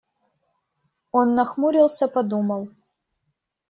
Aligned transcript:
Он 1.11 1.35
нахмурился, 1.35 2.07
подумал. 2.07 2.69